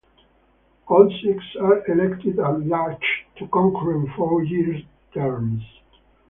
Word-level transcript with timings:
All 0.87 1.11
six 1.23 1.43
are 1.59 1.85
elected 1.85 2.39
at 2.39 2.61
large 2.61 3.27
to 3.37 3.45
concurrent 3.49 4.09
four 4.15 4.43
year 4.43 4.81
terms. 5.13 5.61